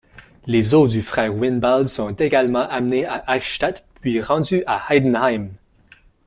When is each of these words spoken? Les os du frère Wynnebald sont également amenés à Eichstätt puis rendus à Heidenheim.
Les 0.47 0.73
os 0.73 0.89
du 0.93 1.03
frère 1.03 1.31
Wynnebald 1.35 1.85
sont 1.85 2.09
également 2.13 2.67
amenés 2.67 3.05
à 3.05 3.23
Eichstätt 3.35 3.83
puis 4.01 4.19
rendus 4.19 4.63
à 4.65 4.81
Heidenheim. 4.89 5.49